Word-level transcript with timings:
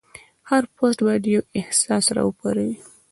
هر 0.49 0.63
پوسټ 0.75 0.99
باید 1.07 1.23
یو 1.35 1.41
احساس 1.59 2.05
راوپاروي. 2.17 2.75